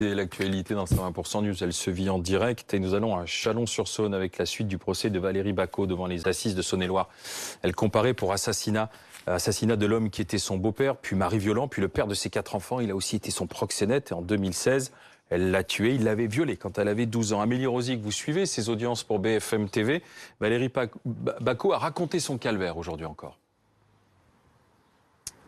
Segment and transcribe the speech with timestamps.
[0.00, 4.38] L'actualité dans 120% News, elle se vit en direct et nous allons à Chalon-sur-Saône avec
[4.38, 7.08] la suite du procès de Valérie Bacot devant les assises de Saône-et-Loire.
[7.62, 8.90] Elle comparait pour assassinat,
[9.26, 12.30] assassinat de l'homme qui était son beau-père, puis mari violent, puis le père de ses
[12.30, 12.78] quatre enfants.
[12.78, 14.92] Il a aussi été son proxénète et en 2016,
[15.30, 17.40] elle l'a tué, il l'avait violé quand elle avait 12 ans.
[17.40, 20.04] Amélie Rosic, vous suivez ses audiences pour BFM TV.
[20.38, 20.70] Valérie
[21.40, 23.36] Bacot a raconté son calvaire aujourd'hui encore.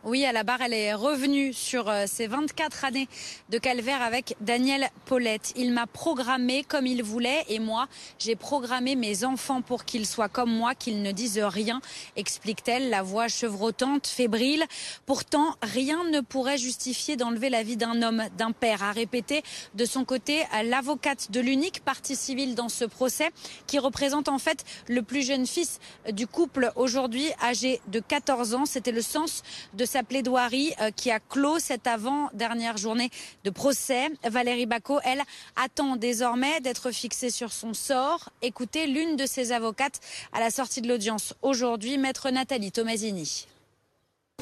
[0.02, 3.06] Oui, à la barre, elle est revenue sur euh, ses 24 années
[3.50, 5.52] de calvaire avec Daniel Paulette.
[5.56, 7.86] Il m'a programmé comme il voulait et moi,
[8.18, 11.82] j'ai programmé mes enfants pour qu'ils soient comme moi, qu'ils ne disent rien,
[12.16, 14.64] explique-t-elle, la voix chevrotante, fébrile.
[15.04, 19.42] Pourtant, rien ne pourrait justifier d'enlever la vie d'un homme, d'un père, a répété
[19.74, 23.32] de son côté l'avocate de l'unique partie civile dans ce procès,
[23.66, 25.78] qui représente en fait le plus jeune fils
[26.10, 28.64] du couple aujourd'hui, âgé de 14 ans.
[28.64, 29.42] C'était le sens
[29.74, 33.10] de sa plaidoirie euh, qui a clos cette avant-dernière journée
[33.42, 34.08] de procès.
[34.24, 35.22] Valérie Bacot, elle,
[35.56, 38.30] attend désormais d'être fixée sur son sort.
[38.40, 40.00] Écoutez l'une de ses avocates
[40.32, 43.48] à la sortie de l'audience aujourd'hui, maître Nathalie Tomasini.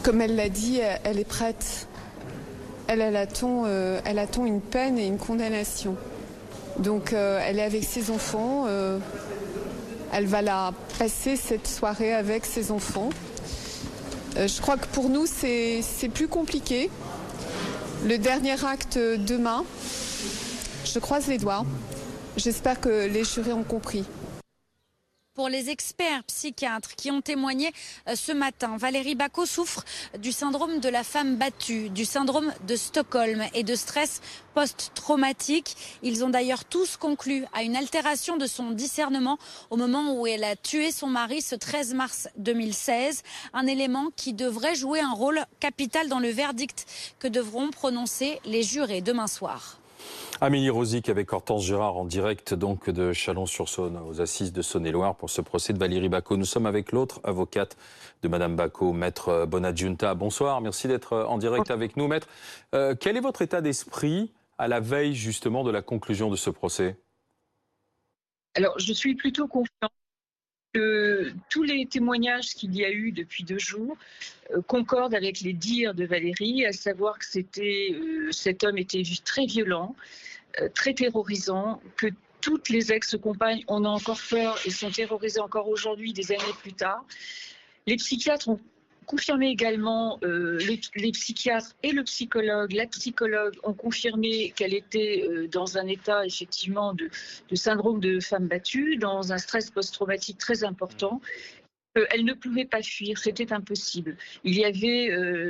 [0.02, 1.88] Comme elle l'a dit, elle est prête.
[2.86, 5.96] Elle, elle, attend, euh, elle attend une peine et une condamnation.
[6.78, 8.66] Donc euh, elle est avec ses enfants.
[10.12, 13.08] elle va la passer cette soirée avec ses enfants.
[14.38, 16.90] Euh, je crois que pour nous, c'est plus compliqué.
[18.04, 19.64] Le dernier acte demain,
[20.84, 21.64] je croise les doigts.
[22.36, 24.04] J'espère que les jurés ont compris
[25.38, 27.70] pour les experts psychiatres qui ont témoigné
[28.08, 28.76] euh, ce matin.
[28.76, 29.84] Valérie Bacot souffre
[30.18, 34.20] du syndrome de la femme battue, du syndrome de Stockholm et de stress
[34.54, 35.76] post-traumatique.
[36.02, 39.38] Ils ont d'ailleurs tous conclu à une altération de son discernement
[39.70, 43.22] au moment où elle a tué son mari ce 13 mars 2016.
[43.52, 46.84] Un élément qui devrait jouer un rôle capital dans le verdict
[47.20, 49.77] que devront prononcer les jurés demain soir.
[50.40, 55.30] Amélie Rosic avec Hortense Gérard en direct donc de Chalon-sur-Saône aux assises de Saône-et-Loire pour
[55.30, 56.36] ce procès de Valérie Bacot.
[56.36, 57.76] Nous sommes avec l'autre avocate
[58.22, 60.14] de Madame Bacot, Maître Bonadjunta.
[60.14, 62.06] Bonsoir, merci d'être en direct avec nous.
[62.06, 62.28] Maître,
[62.74, 66.50] euh, quel est votre état d'esprit à la veille justement de la conclusion de ce
[66.50, 66.96] procès?
[68.54, 69.92] Alors, je suis plutôt confiante
[70.72, 73.96] tous les témoignages qu'il y a eu depuis deux jours
[74.52, 79.46] euh, concordent avec les dires de Valérie, à savoir que euh, cet homme était très
[79.46, 79.96] violent,
[80.60, 82.08] euh, très terrorisant, que
[82.40, 86.72] toutes les ex-compagnes en ont encore peur et sont terrorisées encore aujourd'hui, des années plus
[86.72, 87.04] tard.
[87.86, 88.60] Les psychiatres ont
[89.08, 90.58] confirmé également, euh,
[90.94, 96.26] les, psychiatres et le psychologue, la psychologue ont confirmé qu'elle était euh, dans un état
[96.26, 97.08] effectivement de,
[97.54, 101.20] syndrome de femme battue, dans un stress post-traumatique très important.
[101.96, 104.16] Euh, elle ne pouvait pas fuir, c'était impossible.
[104.44, 105.08] Il y avait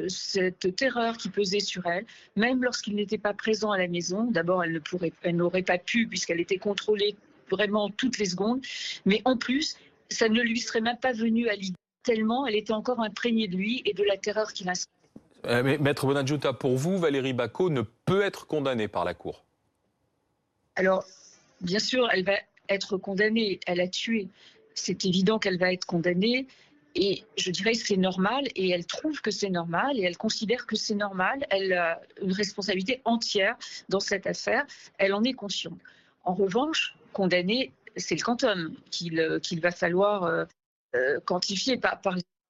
[0.09, 4.31] cette terreur qui pesait sur elle, même lorsqu'il n'était pas présent à la maison.
[4.31, 7.17] D'abord, elle n'aurait pas pu puisqu'elle était contrôlée
[7.51, 8.65] vraiment toutes les secondes,
[9.05, 9.77] mais en plus,
[10.11, 11.75] ça ne lui serait même pas venu à l'idée
[12.09, 14.95] tellement elle était encore imprégnée de lui et de la terreur qu'il inspirait.
[15.47, 19.45] Euh, mais Maître Bonadjuta, pour vous, Valérie Bacot ne peut être condamnée par la Cour?
[20.75, 21.05] Alors,
[21.61, 22.37] bien sûr, elle va
[22.71, 23.61] être condamnée.
[23.67, 24.29] Elle a tué.
[24.75, 26.47] C'est évident qu'elle va être condamnée.
[26.95, 30.67] Et je dirais que c'est normal, et elle trouve que c'est normal, et elle considère
[30.67, 31.47] que c'est normal.
[31.51, 33.57] Elle a une responsabilité entière
[33.91, 34.65] dans cette affaire.
[34.97, 35.79] Elle en est consciente.
[36.25, 40.47] En revanche, condamnée, c'est le quantum qu'il va falloir
[40.95, 42.01] euh, euh, quantifié par,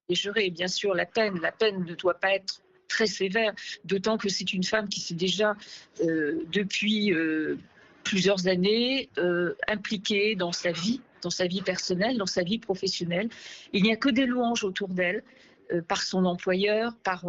[0.08, 0.50] les jurés.
[0.50, 3.52] Bien sûr, la peine, la peine ne doit pas être très sévère,
[3.84, 5.54] d'autant que c'est une femme qui s'est déjà,
[6.00, 7.58] euh, depuis euh,
[8.04, 9.10] plusieurs années,
[9.66, 13.28] impliquée dans sa vie, dans sa vie personnelle, dans sa vie professionnelle.
[13.74, 15.22] Il n'y a que des louanges autour d'elle,
[15.86, 17.26] par son employeur, par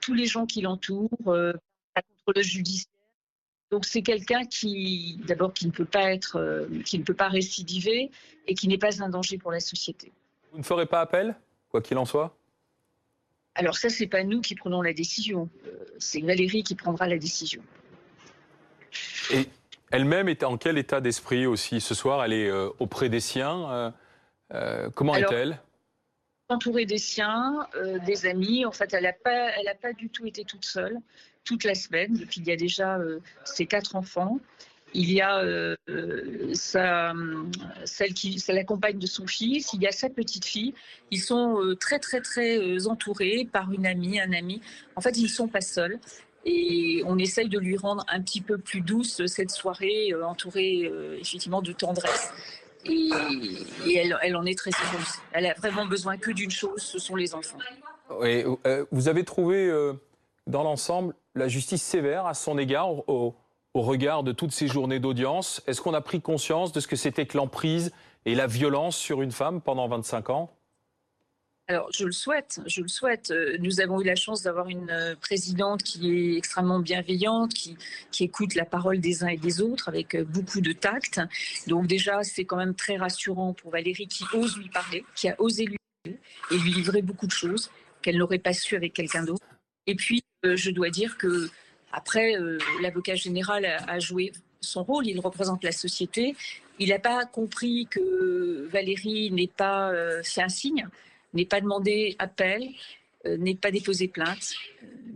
[0.00, 2.02] tous les gens qui l'entourent, par
[2.34, 2.90] le judiciaire.
[3.70, 8.10] Donc c'est quelqu'un qui, d'abord, qui ne peut pas être, qui ne peut pas récidiver
[8.46, 10.12] et qui n'est pas un danger pour la société.
[10.56, 11.36] Vous ne ferez pas appel,
[11.68, 12.34] quoi qu'il en soit?
[13.56, 15.50] Alors ça, c'est pas nous qui prenons la décision.
[15.66, 17.60] Euh, c'est Valérie qui prendra la décision.
[19.30, 19.50] Et
[19.90, 22.24] elle-même est en quel état d'esprit aussi ce soir?
[22.24, 23.92] Elle est euh, auprès des siens.
[24.54, 25.60] Euh, comment est-elle?
[26.48, 27.68] Entourée des siens,
[28.06, 28.64] des amis.
[28.64, 30.96] En fait, elle n'a pas, elle pas du tout été toute seule
[31.44, 32.14] toute la semaine.
[32.14, 32.98] Depuis, il y a déjà
[33.44, 34.40] ses quatre enfants.
[34.96, 35.76] Il y a euh,
[37.84, 40.72] celle qui c'est la compagne de son fils, il y a sa petite fille.
[41.10, 44.62] Ils sont euh, très très très euh, entourés par une amie, un ami.
[44.96, 45.98] En fait, ils ne sont pas seuls.
[46.46, 50.90] Et on essaye de lui rendre un petit peu plus douce cette soirée, entourée
[51.20, 52.30] effectivement de tendresse.
[52.84, 53.10] Et,
[53.96, 55.08] elle, en est très heureuse.
[55.32, 57.58] Elle a vraiment besoin que d'une chose, ce sont les enfants.
[58.92, 59.72] Vous avez trouvé
[60.46, 62.90] dans l'ensemble la justice sévère à son égard
[63.76, 66.96] au regard de toutes ces journées d'audience Est-ce qu'on a pris conscience de ce que
[66.96, 67.92] c'était que l'emprise
[68.24, 70.50] et la violence sur une femme pendant 25 ans?
[71.68, 73.32] Alors, je le souhaite, je le souhaite.
[73.32, 77.76] Euh, nous avons eu la chance d'avoir une euh, présidente qui est extrêmement bienveillante, qui,
[78.20, 81.20] écoute la parole des uns et des autres avec euh, beaucoup de tact.
[81.66, 85.38] Donc déjà, c'est quand même très rassurant pour Valérie qui ose lui parler, qui a
[85.38, 86.18] osé lui parler
[86.50, 87.70] et lui livrer beaucoup de choses
[88.00, 89.44] qu'elle n'aurait pas su avec quelqu'un d'autre.
[89.86, 91.50] Et puis, je dois dire que
[91.92, 92.34] après,
[92.82, 96.36] l'avocat général a joué son rôle, il représente la société.
[96.78, 99.92] Il n'a pas compris que Valérie n'ait pas
[100.22, 100.88] fait un signe
[101.36, 102.68] n'est pas demandé appel,
[103.26, 104.54] euh, n'est pas déposé plainte.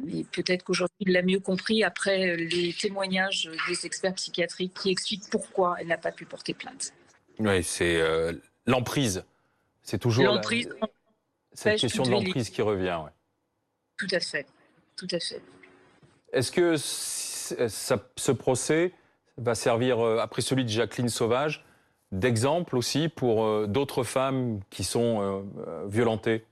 [0.04, 5.28] Mais peut-être qu'aujourd'hui, il l'a mieux compris après les témoignages des experts psychiatriques qui expliquent
[5.30, 6.92] pourquoi elle n'a pas pu porter plainte.
[7.38, 8.32] Oui, c'est euh,
[8.66, 9.24] l'emprise.
[9.82, 10.68] C'est toujours l'emprise.
[11.52, 13.00] cette question de l'emprise qui revient.
[13.98, 14.46] Tout à fait.
[14.96, 15.42] Tout à fait.
[16.32, 18.92] Est-ce que ce procès
[19.38, 21.64] va servir, euh, après celui de Jacqueline Sauvage,
[22.12, 26.44] d'exemple aussi pour euh, d'autres femmes qui sont euh, euh, violentées?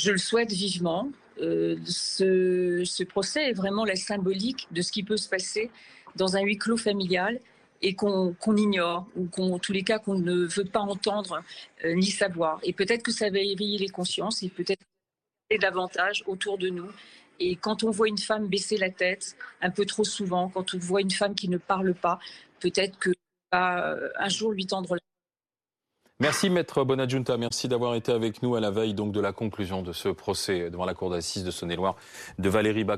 [0.00, 1.10] Je le souhaite vivement.
[1.38, 5.70] ce, procès est vraiment la symbolique de ce qui peut se passer
[6.16, 7.40] dans un huis clos familial
[7.82, 11.42] et qu'on ignore, ou qu'en tous les cas qu'on ne veut pas entendre
[11.84, 12.60] ni savoir.
[12.62, 14.82] Et peut-être que ça va éveiller les consciences et peut-être
[15.60, 16.88] davantage autour de nous.
[17.40, 20.78] Et quand on voit une femme baisser la tête un peu trop souvent, quand on
[20.78, 22.18] voit une femme qui ne parle pas,
[22.60, 23.10] peut-être que
[23.54, 25.00] euh, un jour lui tendre la
[26.22, 29.82] Merci Maître Bonadjunta, merci d'avoir été avec nous à la veille donc de la conclusion
[29.82, 31.96] de ce procès devant la Cour d'assises de Saône-et-Loire
[32.38, 32.90] de Valérie Bacot.